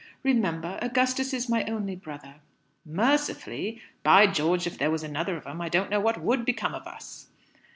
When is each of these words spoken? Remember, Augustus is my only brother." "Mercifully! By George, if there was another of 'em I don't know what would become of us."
Remember, 0.23 0.79
Augustus 0.81 1.31
is 1.31 1.47
my 1.47 1.63
only 1.65 1.95
brother." 1.95 2.37
"Mercifully! 2.83 3.83
By 4.01 4.25
George, 4.25 4.65
if 4.65 4.75
there 4.79 4.89
was 4.89 5.03
another 5.03 5.37
of 5.37 5.45
'em 5.45 5.61
I 5.61 5.69
don't 5.69 5.91
know 5.91 5.99
what 5.99 6.19
would 6.23 6.43
become 6.43 6.73
of 6.73 6.87
us." 6.87 7.27